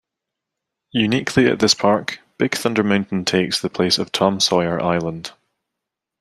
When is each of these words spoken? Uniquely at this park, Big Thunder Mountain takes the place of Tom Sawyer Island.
Uniquely 0.93 1.45
at 1.47 1.59
this 1.59 1.75
park, 1.75 2.21
Big 2.39 2.55
Thunder 2.55 2.81
Mountain 2.81 3.23
takes 3.23 3.61
the 3.61 3.69
place 3.69 3.99
of 3.99 4.11
Tom 4.11 4.39
Sawyer 4.39 4.81
Island. 4.81 5.31